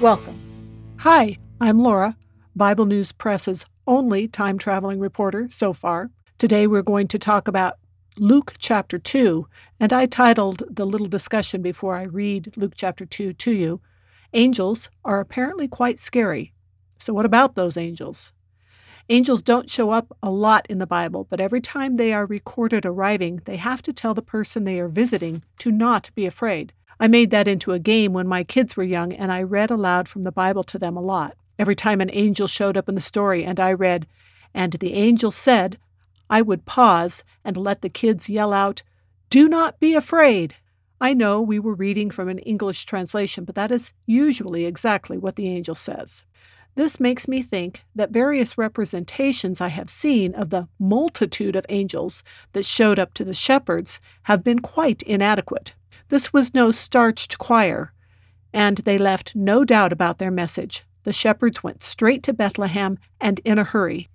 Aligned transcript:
Welcome. 0.00 0.38
Hi, 0.98 1.38
I'm 1.58 1.82
Laura, 1.82 2.18
Bible 2.54 2.84
News 2.84 3.12
Press's 3.12 3.64
only 3.86 4.28
time 4.28 4.58
traveling 4.58 5.00
reporter 5.00 5.48
so 5.50 5.72
far. 5.72 6.10
Today 6.36 6.66
we're 6.66 6.82
going 6.82 7.08
to 7.08 7.18
talk 7.18 7.48
about 7.48 7.78
Luke 8.18 8.52
chapter 8.58 8.98
2, 8.98 9.48
and 9.80 9.94
I 9.94 10.04
titled 10.04 10.64
the 10.68 10.84
little 10.84 11.06
discussion 11.06 11.62
before 11.62 11.96
I 11.96 12.02
read 12.02 12.52
Luke 12.58 12.74
chapter 12.76 13.06
2 13.06 13.32
to 13.32 13.50
you 13.50 13.80
Angels 14.34 14.90
are 15.02 15.18
apparently 15.18 15.66
quite 15.66 15.98
scary. 15.98 16.52
So, 16.98 17.14
what 17.14 17.24
about 17.24 17.54
those 17.54 17.78
angels? 17.78 18.32
Angels 19.08 19.40
don't 19.40 19.70
show 19.70 19.92
up 19.92 20.14
a 20.22 20.30
lot 20.30 20.66
in 20.68 20.78
the 20.78 20.86
Bible, 20.86 21.26
but 21.30 21.40
every 21.40 21.62
time 21.62 21.96
they 21.96 22.12
are 22.12 22.26
recorded 22.26 22.84
arriving, 22.84 23.40
they 23.46 23.56
have 23.56 23.80
to 23.80 23.94
tell 23.94 24.12
the 24.12 24.20
person 24.20 24.64
they 24.64 24.78
are 24.78 24.88
visiting 24.88 25.42
to 25.60 25.70
not 25.70 26.10
be 26.14 26.26
afraid. 26.26 26.74
I 26.98 27.08
made 27.08 27.30
that 27.30 27.48
into 27.48 27.72
a 27.72 27.78
game 27.78 28.12
when 28.12 28.26
my 28.26 28.42
kids 28.42 28.76
were 28.76 28.82
young, 28.82 29.12
and 29.12 29.30
I 29.30 29.42
read 29.42 29.70
aloud 29.70 30.08
from 30.08 30.24
the 30.24 30.32
Bible 30.32 30.64
to 30.64 30.78
them 30.78 30.96
a 30.96 31.02
lot. 31.02 31.36
Every 31.58 31.74
time 31.74 32.00
an 32.00 32.10
angel 32.12 32.46
showed 32.46 32.76
up 32.76 32.88
in 32.88 32.94
the 32.94 33.00
story 33.00 33.44
and 33.44 33.58
I 33.60 33.72
read, 33.72 34.06
and 34.54 34.72
the 34.74 34.94
angel 34.94 35.30
said, 35.30 35.78
I 36.28 36.42
would 36.42 36.66
pause 36.66 37.22
and 37.44 37.56
let 37.56 37.82
the 37.82 37.88
kids 37.88 38.28
yell 38.28 38.52
out, 38.52 38.82
Do 39.30 39.48
not 39.48 39.78
be 39.78 39.94
afraid. 39.94 40.54
I 41.00 41.12
know 41.12 41.42
we 41.42 41.58
were 41.58 41.74
reading 41.74 42.10
from 42.10 42.28
an 42.28 42.38
English 42.40 42.86
translation, 42.86 43.44
but 43.44 43.54
that 43.54 43.70
is 43.70 43.92
usually 44.06 44.64
exactly 44.64 45.18
what 45.18 45.36
the 45.36 45.48
angel 45.48 45.74
says. 45.74 46.24
This 46.74 47.00
makes 47.00 47.28
me 47.28 47.42
think 47.42 47.84
that 47.94 48.10
various 48.10 48.58
representations 48.58 49.60
I 49.60 49.68
have 49.68 49.88
seen 49.88 50.34
of 50.34 50.50
the 50.50 50.68
multitude 50.78 51.56
of 51.56 51.64
angels 51.68 52.22
that 52.52 52.66
showed 52.66 52.98
up 52.98 53.14
to 53.14 53.24
the 53.24 53.34
shepherds 53.34 54.00
have 54.24 54.44
been 54.44 54.58
quite 54.58 55.02
inadequate. 55.02 55.74
This 56.08 56.32
was 56.32 56.54
no 56.54 56.70
starched 56.70 57.38
choir, 57.38 57.92
and 58.52 58.78
they 58.78 58.96
left 58.96 59.34
no 59.34 59.64
doubt 59.64 59.92
about 59.92 60.18
their 60.18 60.30
message. 60.30 60.84
The 61.02 61.12
shepherds 61.12 61.62
went 61.62 61.82
straight 61.82 62.22
to 62.24 62.32
Bethlehem 62.32 62.98
and 63.20 63.40
in 63.44 63.58
a 63.58 63.64
hurry. 63.64 64.08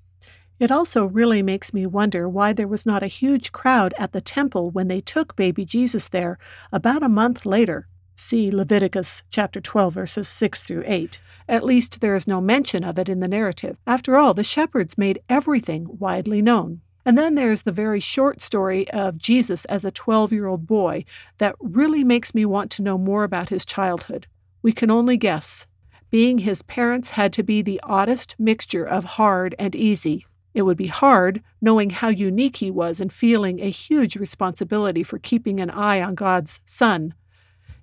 It 0.59 0.71
also 0.71 1.05
really 1.05 1.41
makes 1.41 1.73
me 1.73 1.85
wonder 1.87 2.29
why 2.29 2.53
there 2.53 2.67
was 2.67 2.85
not 2.85 3.01
a 3.01 3.07
huge 3.07 3.51
crowd 3.51 3.93
at 3.97 4.11
the 4.11 4.21
temple 4.21 4.69
when 4.69 4.87
they 4.87 5.01
took 5.01 5.35
baby 5.35 5.65
Jesus 5.65 6.07
there 6.07 6.37
about 6.71 7.01
a 7.01 7.09
month 7.09 7.45
later. 7.45 7.87
See 8.15 8.51
Leviticus 8.51 9.23
chapter 9.31 9.59
12 9.59 9.93
verses 9.93 10.27
6 10.27 10.63
through 10.63 10.83
8. 10.85 11.19
At 11.49 11.65
least 11.65 11.99
there 11.99 12.15
is 12.15 12.27
no 12.27 12.39
mention 12.39 12.83
of 12.83 12.99
it 12.99 13.09
in 13.09 13.19
the 13.19 13.27
narrative. 13.27 13.77
After 13.87 14.15
all, 14.15 14.33
the 14.33 14.43
shepherds 14.43 14.97
made 14.97 15.23
everything 15.27 15.87
widely 15.99 16.41
known. 16.41 16.81
And 17.05 17.17
then 17.17 17.35
there's 17.35 17.63
the 17.63 17.71
very 17.71 17.99
short 17.99 18.41
story 18.41 18.89
of 18.91 19.17
Jesus 19.17 19.65
as 19.65 19.83
a 19.83 19.91
12 19.91 20.31
year 20.31 20.47
old 20.47 20.67
boy 20.67 21.05
that 21.39 21.55
really 21.59 22.03
makes 22.03 22.35
me 22.35 22.45
want 22.45 22.69
to 22.71 22.83
know 22.83 22.97
more 22.97 23.23
about 23.23 23.49
his 23.49 23.65
childhood. 23.65 24.27
We 24.61 24.71
can 24.71 24.91
only 24.91 25.17
guess. 25.17 25.65
Being 26.11 26.39
his 26.39 26.61
parents 26.61 27.09
had 27.09 27.31
to 27.33 27.43
be 27.43 27.61
the 27.61 27.79
oddest 27.83 28.35
mixture 28.37 28.83
of 28.83 29.03
hard 29.05 29.55
and 29.57 29.75
easy. 29.75 30.25
It 30.53 30.63
would 30.63 30.77
be 30.77 30.87
hard 30.87 31.41
knowing 31.61 31.89
how 31.89 32.09
unique 32.09 32.57
he 32.57 32.69
was 32.69 32.99
and 32.99 33.11
feeling 33.11 33.59
a 33.59 33.69
huge 33.69 34.17
responsibility 34.17 35.03
for 35.03 35.17
keeping 35.17 35.59
an 35.59 35.69
eye 35.69 36.01
on 36.01 36.15
God's 36.15 36.59
son. 36.65 37.13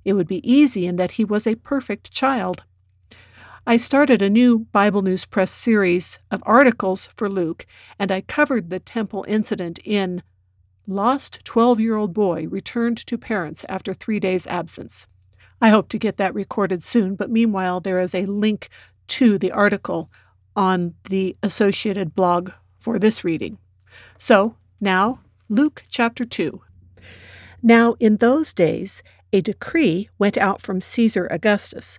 It 0.04 0.12
would 0.12 0.28
be 0.28 0.48
easy 0.48 0.86
in 0.86 0.96
that 0.96 1.12
he 1.12 1.24
was 1.24 1.46
a 1.46 1.54
perfect 1.54 2.12
child. 2.12 2.64
I 3.68 3.76
started 3.76 4.22
a 4.22 4.30
new 4.30 4.60
Bible 4.60 5.02
News 5.02 5.26
Press 5.26 5.50
series 5.50 6.18
of 6.30 6.42
articles 6.46 7.10
for 7.14 7.28
Luke, 7.28 7.66
and 7.98 8.10
I 8.10 8.22
covered 8.22 8.70
the 8.70 8.78
temple 8.78 9.26
incident 9.28 9.78
in 9.84 10.22
Lost 10.86 11.44
12 11.44 11.78
year 11.78 11.94
old 11.94 12.14
boy 12.14 12.46
returned 12.48 12.96
to 12.96 13.18
parents 13.18 13.66
after 13.68 13.92
three 13.92 14.18
days' 14.18 14.46
absence. 14.46 15.06
I 15.60 15.68
hope 15.68 15.90
to 15.90 15.98
get 15.98 16.16
that 16.16 16.34
recorded 16.34 16.82
soon, 16.82 17.14
but 17.14 17.30
meanwhile, 17.30 17.78
there 17.78 18.00
is 18.00 18.14
a 18.14 18.24
link 18.24 18.70
to 19.08 19.36
the 19.36 19.52
article 19.52 20.10
on 20.56 20.94
the 21.10 21.36
associated 21.42 22.14
blog 22.14 22.52
for 22.78 22.98
this 22.98 23.22
reading. 23.22 23.58
So, 24.18 24.56
now, 24.80 25.20
Luke 25.50 25.84
chapter 25.90 26.24
2. 26.24 26.62
Now, 27.62 27.96
in 28.00 28.16
those 28.16 28.54
days, 28.54 29.02
a 29.30 29.42
decree 29.42 30.08
went 30.18 30.38
out 30.38 30.62
from 30.62 30.80
Caesar 30.80 31.28
Augustus 31.30 31.98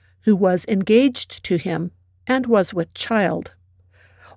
who 0.23 0.35
was 0.35 0.65
engaged 0.67 1.43
to 1.43 1.57
him 1.57 1.91
and 2.27 2.45
was 2.45 2.73
with 2.73 2.93
child. 2.93 3.51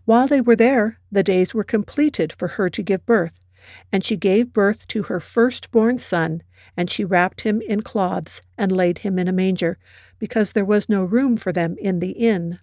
While 0.04 0.26
they 0.26 0.40
were 0.40 0.56
there, 0.56 0.98
the 1.10 1.22
days 1.22 1.54
were 1.54 1.64
completed 1.64 2.32
for 2.32 2.48
her 2.48 2.68
to 2.68 2.82
give 2.82 3.06
birth, 3.06 3.40
and 3.92 4.04
she 4.04 4.16
gave 4.16 4.52
birth 4.52 4.86
to 4.88 5.04
her 5.04 5.20
firstborn 5.20 5.98
son, 5.98 6.42
and 6.76 6.90
she 6.90 7.04
wrapped 7.04 7.42
him 7.42 7.62
in 7.62 7.82
cloths 7.82 8.42
and 8.58 8.72
laid 8.72 8.98
him 8.98 9.18
in 9.18 9.28
a 9.28 9.32
manger, 9.32 9.78
because 10.18 10.52
there 10.52 10.64
was 10.64 10.88
no 10.88 11.04
room 11.04 11.36
for 11.36 11.52
them 11.52 11.76
in 11.78 12.00
the 12.00 12.12
inn. 12.12 12.58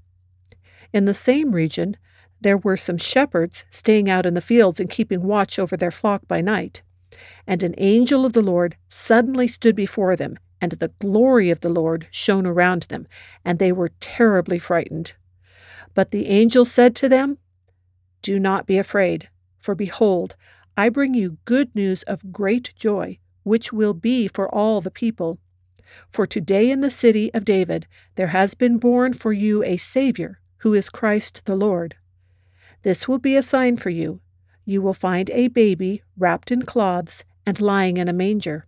In 0.94 1.06
the 1.06 1.14
same 1.14 1.52
region, 1.52 1.98
there 2.42 2.58
were 2.58 2.78
some 2.78 2.98
shepherds 2.98 3.66
staying 3.70 4.10
out 4.10 4.26
in 4.26 4.34
the 4.34 4.42
fields 4.42 4.80
and 4.80 4.90
keeping 4.90 5.24
watch 5.24 5.58
over 5.60 5.78
their 5.78 5.92
flock 5.92 6.28
by 6.28 6.42
night. 6.42 6.82
And 7.46 7.64
an 7.64 7.76
angel 7.78 8.26
of 8.26 8.34
the 8.34 8.42
Lord 8.42 8.76
suddenly 8.90 9.48
stood 9.48 9.76
before 9.76 10.16
them, 10.16 10.38
and 10.62 10.74
the 10.74 10.94
glory 11.00 11.50
of 11.50 11.62
the 11.62 11.70
Lord 11.70 12.08
shone 12.12 12.46
around 12.46 12.84
them, 12.84 13.08
and 13.44 13.58
they 13.58 13.72
were 13.72 13.92
terribly 14.00 14.60
frightened. 14.60 15.14
But 15.94 16.12
the 16.12 16.28
angel 16.28 16.64
said 16.64 16.96
to 16.98 17.10
them, 17.10 17.40
Do 18.22 18.40
not 18.40 18.68
be 18.68 18.78
afraid, 18.78 19.30
for 19.60 19.76
behold, 19.76 20.36
I 20.78 20.90
bring 20.90 21.14
you 21.14 21.40
good 21.46 21.76
news 21.76 22.04
of 22.04 22.32
great 22.32 22.74
joy, 22.78 23.20
which 23.44 23.74
will 23.74 23.94
be 23.94 24.28
for 24.28 24.48
all 24.54 24.80
the 24.80 24.92
people. 24.92 25.40
For 26.12 26.26
today 26.26 26.72
in 26.72 26.82
the 26.82 26.92
city 26.92 27.34
of 27.34 27.44
David 27.44 27.88
there 28.16 28.28
has 28.28 28.54
been 28.54 28.78
born 28.78 29.14
for 29.14 29.34
you 29.34 29.64
a 29.64 29.78
Savior, 29.78 30.40
who 30.58 30.74
is 30.74 30.90
Christ 30.90 31.44
the 31.46 31.56
Lord. 31.56 31.96
This 32.84 33.08
will 33.08 33.20
be 33.20 33.36
a 33.36 33.44
sign 33.44 33.78
for 33.78 33.90
you. 33.90 34.22
You 34.64 34.82
will 34.82 34.94
find 34.94 35.30
a 35.32 35.50
baby 35.50 36.04
wrapped 36.16 36.52
in 36.52 36.64
cloths 36.64 37.26
and 37.46 37.60
lying 37.60 37.98
in 37.98 38.08
a 38.08 38.14
manger. 38.14 38.68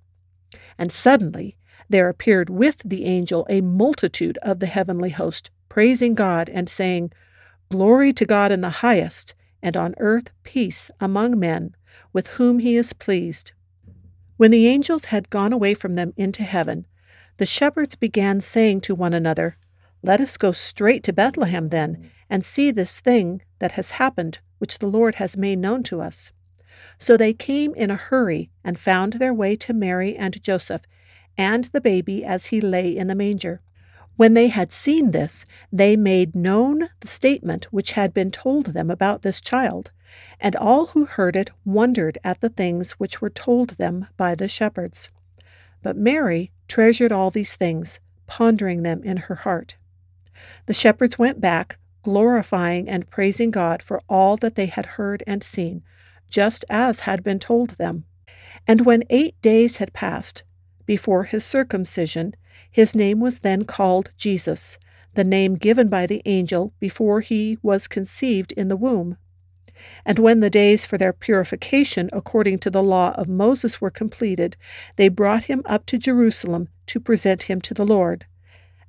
And 0.78 0.92
suddenly 0.92 1.58
there 1.90 2.10
appeared 2.10 2.50
with 2.50 2.82
the 2.86 3.06
angel 3.06 3.46
a 3.50 3.62
multitude 3.62 4.38
of 4.42 4.60
the 4.60 4.68
heavenly 4.68 5.10
host, 5.10 5.50
praising 5.70 6.16
God 6.16 6.50
and 6.50 6.70
saying, 6.70 7.12
Glory 7.70 8.14
to 8.14 8.26
God 8.26 8.52
in 8.52 8.62
the 8.62 8.70
highest, 8.70 9.34
and 9.62 9.76
on 9.76 9.96
earth 9.98 10.32
peace 10.44 10.92
among 11.00 11.40
men, 11.40 11.76
with 12.12 12.28
whom 12.28 12.60
he 12.60 12.76
is 12.76 12.94
pleased. 12.94 13.54
When 14.38 14.52
the 14.52 14.68
angels 14.68 15.06
had 15.06 15.30
gone 15.30 15.54
away 15.54 15.74
from 15.74 15.96
them 15.96 16.14
into 16.18 16.44
heaven, 16.44 16.86
the 17.38 17.46
shepherds 17.46 17.96
began 17.96 18.40
saying 18.40 18.82
to 18.82 18.96
one 18.96 19.14
another, 19.14 19.58
Let 20.02 20.22
us 20.22 20.38
go 20.38 20.52
straight 20.52 21.04
to 21.04 21.14
Bethlehem 21.14 21.70
then, 21.70 22.12
and 22.30 22.44
see 22.44 22.72
this 22.72 23.00
thing 23.00 23.42
that 23.60 23.74
has 23.74 23.92
happened, 23.92 24.40
which 24.60 24.80
the 24.80 24.88
Lord 24.88 25.16
has 25.16 25.38
made 25.38 25.60
known 25.60 25.84
to 25.84 26.02
us. 26.02 26.32
So 27.00 27.18
they 27.18 27.34
came 27.34 27.74
in 27.76 27.92
a 27.92 27.96
hurry 27.96 28.50
and 28.64 28.80
found 28.80 29.14
their 29.14 29.34
way 29.34 29.56
to 29.58 29.74
Mary 29.74 30.16
and 30.16 30.42
Joseph 30.44 30.82
and 31.38 31.66
the 31.66 31.82
baby 31.82 32.24
as 32.24 32.48
he 32.48 32.62
lay 32.62 32.96
in 32.96 33.08
the 33.08 33.16
manger. 33.16 33.62
When 34.16 34.36
they 34.36 34.48
had 34.48 34.72
seen 34.72 35.12
this, 35.12 35.44
they 35.72 35.96
made 35.96 36.36
known 36.36 36.90
the 37.00 37.08
statement 37.08 37.66
which 37.72 37.94
had 37.94 38.14
been 38.14 38.30
told 38.30 38.68
them 38.68 38.92
about 38.92 39.24
this 39.24 39.42
child, 39.42 39.92
and 40.40 40.56
all 40.56 40.88
who 40.88 41.06
heard 41.06 41.36
it 41.36 41.50
wondered 41.66 42.20
at 42.24 42.42
the 42.42 42.50
things 42.50 42.92
which 42.92 43.22
were 43.22 43.30
told 43.30 43.72
them 43.72 44.08
by 44.16 44.36
the 44.36 44.48
shepherds. 44.48 45.10
But 45.82 45.98
Mary 45.98 46.52
treasured 46.68 47.12
all 47.12 47.32
these 47.32 47.56
things, 47.56 48.00
pondering 48.28 48.84
them 48.84 49.04
in 49.04 49.18
her 49.18 49.36
heart. 49.36 49.78
The 50.68 50.74
shepherds 50.74 51.18
went 51.18 51.42
back, 51.42 51.78
glorifying 52.04 52.88
and 52.88 53.10
praising 53.10 53.50
God 53.50 53.82
for 53.82 54.02
all 54.08 54.38
that 54.38 54.56
they 54.56 54.68
had 54.68 54.86
heard 54.86 55.24
and 55.26 55.44
seen, 55.44 55.84
just 56.30 56.64
as 56.70 57.02
had 57.02 57.24
been 57.24 57.40
told 57.40 57.72
them. 57.72 58.06
And 58.68 58.86
when 58.86 59.04
eight 59.10 59.42
days 59.42 59.78
had 59.78 59.94
passed 59.94 60.44
before 60.86 61.24
his 61.24 61.46
circumcision, 61.46 62.36
his 62.70 62.96
name 62.96 63.20
was 63.20 63.40
then 63.40 63.66
called 63.66 64.12
Jesus, 64.18 64.78
the 65.14 65.24
name 65.24 65.56
given 65.56 65.88
by 65.88 66.06
the 66.06 66.22
angel 66.26 66.74
before 66.80 67.22
he 67.22 67.58
was 67.62 67.88
conceived 67.88 68.52
in 68.54 68.68
the 68.68 68.76
womb. 68.76 69.18
And 70.06 70.20
when 70.20 70.40
the 70.40 70.50
days 70.50 70.86
for 70.86 70.98
their 70.98 71.14
purification 71.14 72.10
according 72.12 72.60
to 72.60 72.70
the 72.70 72.84
law 72.84 73.12
of 73.12 73.28
Moses 73.28 73.80
were 73.80 73.90
completed, 73.90 74.58
they 74.96 75.08
brought 75.08 75.46
him 75.46 75.62
up 75.66 75.86
to 75.88 75.98
Jerusalem 75.98 76.70
to 76.88 77.00
present 77.00 77.44
him 77.44 77.62
to 77.62 77.74
the 77.74 77.86
Lord. 77.86 78.26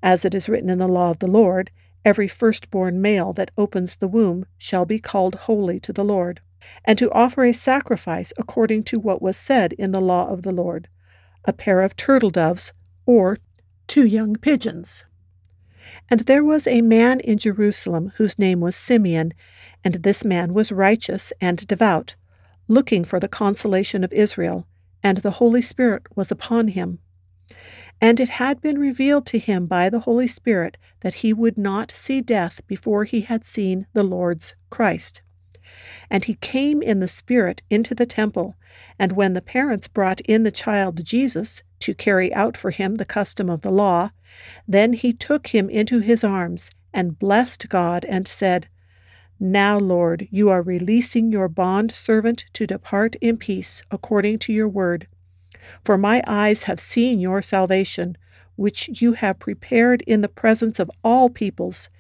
As 0.02 0.25
it 0.25 0.35
is 0.35 0.49
written 0.49 0.70
in 0.70 0.79
the 0.79 0.88
law 0.88 1.11
of 1.11 1.20
the 1.20 1.26
Lord, 1.26 1.70
every 2.05 2.29
firstborn 2.29 3.00
male 3.00 3.32
that 3.35 3.50
opens 3.56 3.97
the 3.97 4.08
womb 4.08 4.47
shall 4.58 4.85
be 4.85 4.99
called 4.99 5.35
holy 5.35 5.81
to 5.81 5.93
the 5.93 6.05
Lord, 6.05 6.40
and 6.85 6.99
to 6.99 7.12
offer 7.12 7.44
a 7.44 7.55
sacrifice 7.55 8.32
according 8.37 8.85
to 8.85 8.99
what 8.99 9.23
was 9.23 9.37
said 9.37 9.73
in 9.75 9.93
the 9.93 10.00
law 10.00 10.29
of 10.29 10.43
the 10.43 10.52
Lord 10.52 10.88
a 11.44 11.52
pair 11.52 11.82
of 11.82 11.96
turtle 11.96 12.31
doves 12.31 12.73
or 13.06 13.38
two 13.87 14.06
young 14.06 14.37
pigeons. 14.37 15.05
And 16.11 16.20
there 16.20 16.44
was 16.44 16.67
a 16.67 16.81
man 16.81 17.20
in 17.20 17.38
Jerusalem 17.38 18.12
whose 18.17 18.38
name 18.38 18.61
was 18.61 18.76
Simeon, 18.76 19.32
and 19.82 19.94
this 19.96 20.25
man 20.25 20.55
was 20.55 20.73
righteous 20.73 21.32
and 21.41 21.67
devout, 21.67 22.14
looking 22.69 23.05
for 23.05 23.20
the 23.20 23.29
consolation 23.29 24.02
of 24.05 24.12
Israel, 24.12 24.67
and 25.02 25.19
the 25.19 25.32
Holy 25.32 25.62
Spirit 25.62 26.05
was 26.17 26.31
upon 26.31 26.69
him. 26.69 26.99
And 28.00 28.19
it 28.19 28.31
had 28.31 28.61
been 28.61 28.79
revealed 28.79 29.26
to 29.26 29.38
him 29.38 29.67
by 29.67 29.88
the 29.88 30.00
Holy 30.00 30.29
Spirit 30.29 30.76
that 31.00 31.14
he 31.14 31.32
would 31.32 31.56
not 31.56 31.90
see 31.90 32.20
death 32.20 32.61
before 32.67 33.05
he 33.05 33.23
had 33.23 33.44
seen 33.44 33.87
the 33.93 34.02
Lord's 34.02 34.55
Christ. 34.70 35.23
And 36.11 36.25
he 36.25 36.35
came 36.35 36.82
in 36.82 37.00
the 37.00 37.09
Spirit 37.09 37.62
into 37.71 37.94
the 37.94 38.06
temple, 38.06 38.56
and 38.99 39.12
when 39.12 39.32
the 39.32 39.43
parents 39.43 39.88
brought 39.88 40.21
in 40.23 40.43
the 40.43 40.50
child 40.50 41.05
Jesus 41.05 41.62
to 41.81 41.94
carry 41.94 42.32
out 42.32 42.56
for 42.56 42.71
him 42.71 42.94
the 42.94 43.05
custom 43.05 43.50
of 43.50 43.62
the 43.62 43.73
law, 43.73 44.11
then 44.69 44.93
he 44.93 45.12
took 45.12 45.49
him 45.49 45.69
into 45.69 46.00
his 46.00 46.23
arms 46.25 46.71
and 46.93 47.19
blessed 47.19 47.69
God 47.69 48.05
and 48.06 48.26
said, 48.29 48.69
Now, 49.41 49.79
Lord, 49.79 50.29
you 50.31 50.49
are 50.49 50.62
releasing 50.62 51.32
your 51.32 51.49
bond 51.49 51.93
servant 51.93 52.47
to 52.53 52.67
depart 52.67 53.17
in 53.17 53.37
peace 53.37 53.82
according 53.91 54.38
to 54.41 54.53
your 54.53 54.69
word. 54.69 55.09
For 55.85 55.99
my 55.99 56.23
eyes 56.26 56.65
have 56.65 56.79
seen 56.79 57.21
your 57.21 57.43
salvation, 57.43 58.17
which 58.56 59.03
you 59.03 59.15
have 59.15 59.38
prepared 59.38 60.03
in 60.03 60.21
the 60.21 60.29
presence 60.29 60.79
of 60.79 60.91
all 61.03 61.29
peoples, 61.29 61.91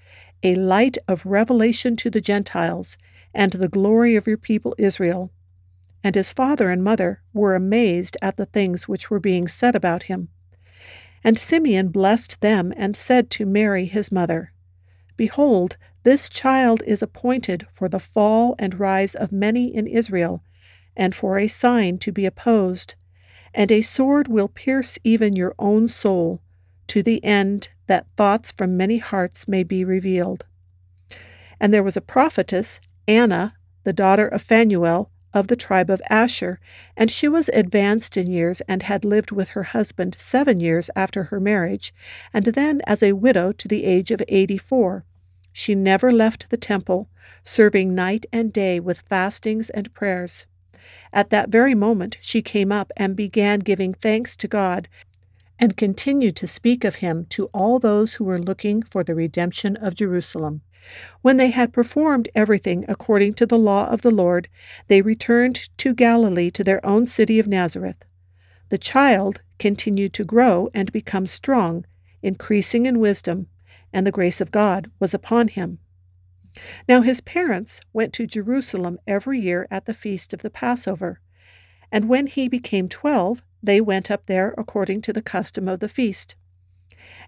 a 0.42 0.54
light 0.54 0.98
of 1.08 1.26
revelation 1.26 1.96
to 1.96 2.10
the 2.10 2.20
Gentiles, 2.20 2.96
and 3.34 3.52
the 3.52 3.68
glory 3.68 4.16
of 4.16 4.26
your 4.26 4.36
people 4.36 4.74
Israel. 4.78 5.32
And 6.02 6.14
his 6.14 6.32
father 6.32 6.70
and 6.70 6.84
mother 6.84 7.22
were 7.32 7.54
amazed 7.54 8.16
at 8.22 8.36
the 8.36 8.46
things 8.46 8.86
which 8.86 9.10
were 9.10 9.20
being 9.20 9.48
said 9.48 9.74
about 9.74 10.04
him. 10.04 10.28
And 11.22 11.38
Simeon 11.38 11.88
blessed 11.88 12.40
them 12.40 12.72
and 12.76 12.96
said 12.96 13.30
to 13.30 13.46
Mary 13.46 13.86
his 13.86 14.12
mother, 14.12 14.52
Behold, 15.16 15.76
this 16.02 16.28
child 16.28 16.82
is 16.86 17.02
appointed 17.02 17.66
for 17.72 17.88
the 17.88 17.98
fall 17.98 18.54
and 18.58 18.78
rise 18.78 19.14
of 19.14 19.32
many 19.32 19.74
in 19.74 19.86
Israel, 19.86 20.44
and 20.96 21.14
for 21.14 21.38
a 21.38 21.48
sign 21.48 21.98
to 21.98 22.12
be 22.12 22.26
opposed 22.26 22.94
and 23.54 23.70
a 23.70 23.82
sword 23.82 24.26
will 24.26 24.48
pierce 24.48 24.98
even 25.04 25.36
your 25.36 25.54
own 25.58 25.86
soul, 25.86 26.42
to 26.88 27.02
the 27.02 27.24
end 27.24 27.68
that 27.86 28.06
thoughts 28.16 28.50
from 28.50 28.76
many 28.76 28.98
hearts 28.98 29.46
may 29.46 29.62
be 29.62 29.84
revealed. 29.84 30.44
And 31.60 31.72
there 31.72 31.82
was 31.82 31.96
a 31.96 32.02
prophetess, 32.02 32.80
Anna, 33.06 33.54
the 33.84 33.92
daughter 33.92 34.26
of 34.26 34.42
Phanuel, 34.42 35.10
of 35.34 35.48
the 35.48 35.56
tribe 35.56 35.90
of 35.90 36.00
Asher, 36.08 36.60
and 36.96 37.10
she 37.10 37.26
was 37.26 37.48
advanced 37.50 38.16
in 38.16 38.30
years 38.30 38.62
and 38.68 38.84
had 38.84 39.04
lived 39.04 39.32
with 39.32 39.50
her 39.50 39.64
husband 39.64 40.16
seven 40.18 40.60
years 40.60 40.90
after 40.94 41.24
her 41.24 41.40
marriage, 41.40 41.92
and 42.32 42.46
then 42.46 42.80
as 42.86 43.02
a 43.02 43.12
widow 43.12 43.50
to 43.52 43.66
the 43.66 43.84
age 43.84 44.10
of 44.10 44.22
eighty 44.28 44.56
four. 44.56 45.04
She 45.52 45.74
never 45.74 46.12
left 46.12 46.50
the 46.50 46.56
temple, 46.56 47.08
serving 47.44 47.94
night 47.94 48.26
and 48.32 48.52
day 48.52 48.80
with 48.80 49.00
fastings 49.00 49.70
and 49.70 49.92
prayers. 49.92 50.46
At 51.12 51.30
that 51.30 51.48
very 51.48 51.74
moment 51.74 52.18
she 52.20 52.42
came 52.42 52.70
up 52.70 52.92
and 52.96 53.16
began 53.16 53.60
giving 53.60 53.94
thanks 53.94 54.36
to 54.36 54.48
God, 54.48 54.88
and 55.58 55.76
continued 55.76 56.36
to 56.36 56.46
speak 56.46 56.84
of 56.84 56.96
him 56.96 57.26
to 57.30 57.46
all 57.46 57.78
those 57.78 58.14
who 58.14 58.24
were 58.24 58.38
looking 58.38 58.82
for 58.82 59.04
the 59.04 59.14
redemption 59.14 59.76
of 59.76 59.94
Jerusalem. 59.94 60.62
When 61.22 61.36
they 61.36 61.50
had 61.50 61.72
performed 61.72 62.28
everything 62.34 62.84
according 62.88 63.34
to 63.34 63.46
the 63.46 63.58
law 63.58 63.86
of 63.88 64.02
the 64.02 64.10
Lord, 64.10 64.48
they 64.88 65.00
returned 65.00 65.70
to 65.78 65.94
Galilee 65.94 66.50
to 66.50 66.64
their 66.64 66.84
own 66.84 67.06
city 67.06 67.38
of 67.38 67.48
Nazareth. 67.48 68.04
The 68.68 68.78
child 68.78 69.40
continued 69.58 70.12
to 70.14 70.24
grow 70.24 70.68
and 70.74 70.92
become 70.92 71.26
strong, 71.26 71.86
increasing 72.22 72.86
in 72.86 72.98
wisdom, 72.98 73.46
and 73.92 74.06
the 74.06 74.12
grace 74.12 74.40
of 74.40 74.50
God 74.50 74.90
was 74.98 75.14
upon 75.14 75.48
him. 75.48 75.78
Now 76.88 77.00
his 77.02 77.20
parents 77.20 77.80
went 77.92 78.12
to 78.14 78.26
Jerusalem 78.26 78.98
every 79.06 79.40
year 79.40 79.66
at 79.70 79.86
the 79.86 79.94
feast 79.94 80.32
of 80.32 80.42
the 80.42 80.50
Passover. 80.50 81.20
And 81.94 82.08
when 82.08 82.26
he 82.26 82.48
became 82.48 82.88
twelve, 82.88 83.44
they 83.62 83.80
went 83.80 84.10
up 84.10 84.26
there 84.26 84.52
according 84.58 85.02
to 85.02 85.12
the 85.12 85.22
custom 85.22 85.68
of 85.68 85.78
the 85.78 85.88
feast. 85.88 86.34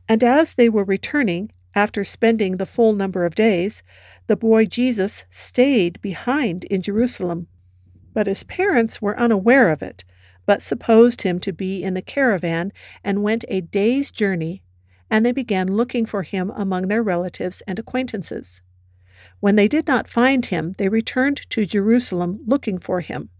And 0.09 0.25
as 0.25 0.57
they 0.57 0.69
were 0.69 0.83
returning, 0.83 1.53
after 1.77 2.03
spending 2.03 2.57
the 2.57 2.67
full 2.67 2.93
number 2.93 3.25
of 3.25 3.37
days, 3.37 3.85
the 4.27 4.35
boy 4.35 4.67
Jesus 4.67 5.25
stayed 5.31 6.03
behind 6.03 6.65
in 6.65 6.83
Jerusalem. 6.83 7.47
But 8.13 8.27
his 8.27 8.43
parents 8.43 9.01
were 9.01 9.17
unaware 9.21 9.71
of 9.71 9.83
it, 9.83 10.03
but 10.47 10.63
supposed 10.63 11.23
him 11.23 11.39
to 11.41 11.53
be 11.53 11.85
in 11.85 11.95
the 11.95 12.03
caravan, 12.03 12.73
and 13.05 13.23
went 13.23 13.45
a 13.47 13.61
day's 13.61 14.11
journey, 14.11 14.65
and 15.09 15.25
they 15.25 15.31
began 15.31 15.77
looking 15.77 16.05
for 16.05 16.25
him 16.25 16.51
among 16.57 16.89
their 16.89 17.05
relatives 17.05 17.61
and 17.69 17.79
acquaintances. 17.79 18.63
When 19.39 19.55
they 19.55 19.69
did 19.69 19.87
not 19.87 20.09
find 20.09 20.47
him, 20.47 20.73
they 20.77 20.89
returned 20.89 21.49
to 21.51 21.67
Jerusalem 21.67 22.41
looking 22.49 22.81
for 22.81 23.01
him. 23.01 23.31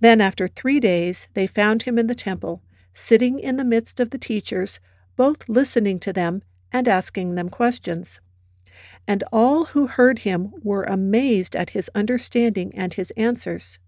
Then, 0.00 0.20
after 0.20 0.48
three 0.48 0.80
days, 0.80 1.28
they 1.34 1.46
found 1.46 1.82
him 1.82 1.98
in 1.98 2.06
the 2.06 2.14
temple, 2.14 2.62
sitting 2.92 3.38
in 3.38 3.56
the 3.56 3.64
midst 3.64 4.00
of 4.00 4.10
the 4.10 4.18
teachers, 4.18 4.80
both 5.16 5.48
listening 5.48 5.98
to 6.00 6.12
them 6.12 6.42
and 6.72 6.88
asking 6.88 7.34
them 7.34 7.48
questions. 7.48 8.20
And 9.06 9.22
all 9.32 9.66
who 9.66 9.86
heard 9.86 10.20
him 10.20 10.52
were 10.62 10.84
amazed 10.84 11.54
at 11.54 11.70
his 11.70 11.90
understanding 11.94 12.74
and 12.74 12.94
his 12.94 13.12
answers. 13.12 13.78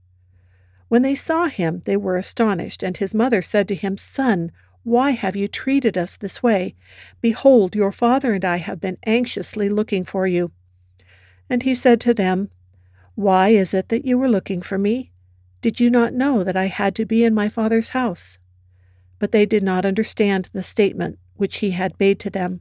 When 0.88 1.02
they 1.02 1.14
saw 1.14 1.46
him, 1.46 1.82
they 1.84 1.96
were 1.96 2.16
astonished, 2.16 2.82
and 2.82 2.96
his 2.96 3.14
mother 3.14 3.42
said 3.42 3.66
to 3.68 3.74
him, 3.74 3.98
Son, 3.98 4.52
why 4.84 5.10
have 5.12 5.34
you 5.34 5.48
treated 5.48 5.98
us 5.98 6.16
this 6.16 6.44
way? 6.44 6.76
Behold, 7.20 7.74
your 7.74 7.90
father 7.90 8.34
and 8.34 8.44
I 8.44 8.58
have 8.58 8.80
been 8.80 8.98
anxiously 9.04 9.68
looking 9.68 10.04
for 10.04 10.28
you. 10.28 10.52
And 11.50 11.64
he 11.64 11.74
said 11.74 12.00
to 12.02 12.14
them, 12.14 12.50
Why 13.16 13.48
is 13.48 13.74
it 13.74 13.88
that 13.88 14.04
you 14.04 14.16
were 14.16 14.28
looking 14.28 14.62
for 14.62 14.78
me? 14.78 15.10
Did 15.66 15.80
you 15.80 15.90
not 15.90 16.14
know 16.14 16.44
that 16.44 16.56
I 16.56 16.66
had 16.66 16.94
to 16.94 17.04
be 17.04 17.24
in 17.24 17.34
my 17.34 17.48
Father's 17.48 17.88
house? 17.88 18.38
But 19.18 19.32
they 19.32 19.44
did 19.44 19.64
not 19.64 19.84
understand 19.84 20.48
the 20.52 20.62
statement 20.62 21.18
which 21.34 21.58
he 21.58 21.72
had 21.72 21.98
made 21.98 22.20
to 22.20 22.30
them. 22.30 22.60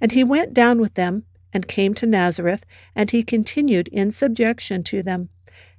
And 0.00 0.10
he 0.10 0.24
went 0.24 0.54
down 0.54 0.80
with 0.80 0.94
them, 0.94 1.24
and 1.52 1.68
came 1.68 1.92
to 1.92 2.06
Nazareth, 2.06 2.64
and 2.96 3.10
he 3.10 3.22
continued 3.22 3.88
in 3.88 4.10
subjection 4.10 4.82
to 4.84 5.02
them. 5.02 5.28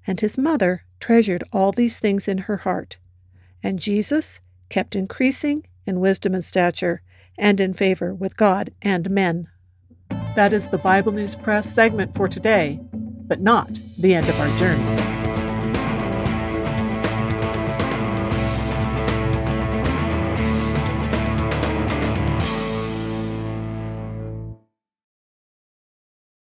And 0.06 0.20
his 0.20 0.38
mother 0.38 0.84
treasured 1.00 1.44
all 1.52 1.72
these 1.72 2.00
things 2.00 2.28
in 2.28 2.38
her 2.38 2.58
heart. 2.58 2.98
And 3.64 3.80
Jesus 3.80 4.40
kept 4.70 4.96
increasing 4.96 5.66
in 5.88 6.00
wisdom 6.00 6.36
and 6.36 6.46
stature, 6.46 7.02
and 7.40 7.60
in 7.60 7.74
favor 7.74 8.14
with 8.14 8.38
God 8.38 8.70
and 8.84 9.10
men. 9.10 9.48
That 10.36 10.54
is 10.54 10.68
the 10.68 10.78
Bible 10.78 11.12
News 11.12 11.34
Press 11.34 11.74
segment 11.74 12.14
for 12.14 12.28
today, 12.28 12.80
but 12.94 13.42
not 13.42 13.80
the 13.98 14.14
end 14.14 14.30
of 14.30 14.40
our 14.40 14.60
journey. 14.60 15.15